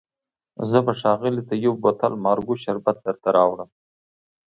[0.69, 3.69] زه به ښاغلي ته یو بوتل مارګو شربت درته راوړم.